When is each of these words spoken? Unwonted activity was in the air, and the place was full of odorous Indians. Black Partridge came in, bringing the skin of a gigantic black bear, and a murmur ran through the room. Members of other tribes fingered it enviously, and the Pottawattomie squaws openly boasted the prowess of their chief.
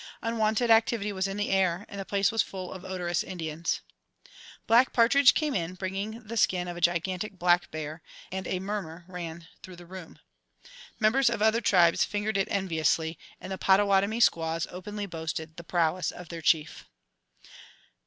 Unwonted 0.23 0.71
activity 0.71 1.13
was 1.13 1.27
in 1.27 1.37
the 1.37 1.51
air, 1.51 1.85
and 1.87 1.99
the 1.99 2.05
place 2.05 2.31
was 2.31 2.41
full 2.41 2.73
of 2.73 2.83
odorous 2.83 3.21
Indians. 3.21 3.81
Black 4.65 4.93
Partridge 4.93 5.35
came 5.35 5.53
in, 5.53 5.75
bringing 5.75 6.23
the 6.23 6.37
skin 6.37 6.67
of 6.67 6.75
a 6.75 6.81
gigantic 6.81 7.37
black 7.37 7.69
bear, 7.69 8.01
and 8.31 8.47
a 8.47 8.59
murmur 8.59 9.05
ran 9.07 9.47
through 9.61 9.75
the 9.75 9.85
room. 9.85 10.17
Members 10.99 11.29
of 11.29 11.43
other 11.43 11.61
tribes 11.61 12.03
fingered 12.03 12.37
it 12.37 12.47
enviously, 12.49 13.19
and 13.39 13.51
the 13.51 13.59
Pottawattomie 13.59 14.19
squaws 14.21 14.65
openly 14.71 15.05
boasted 15.05 15.55
the 15.55 15.63
prowess 15.63 16.09
of 16.09 16.29
their 16.29 16.41
chief. 16.41 16.85